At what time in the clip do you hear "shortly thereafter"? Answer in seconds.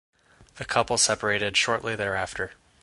1.55-2.53